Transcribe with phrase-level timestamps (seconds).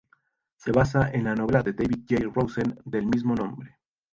[0.57, 2.31] Se basa en la novela de David J.
[2.33, 3.77] Rosen del mismo nombre.